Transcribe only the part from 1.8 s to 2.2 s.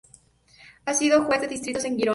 en Girona.